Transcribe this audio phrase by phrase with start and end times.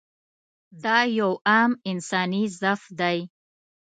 [0.83, 3.17] دا یو عام انساني ضعف دی.